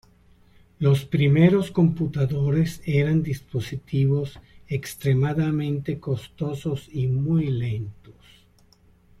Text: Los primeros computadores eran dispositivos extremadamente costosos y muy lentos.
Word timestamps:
Los 0.79 1.05
primeros 1.05 1.69
computadores 1.69 2.81
eran 2.87 3.21
dispositivos 3.21 4.39
extremadamente 4.67 5.99
costosos 5.99 6.89
y 6.91 7.05
muy 7.05 7.45
lentos. 7.51 8.15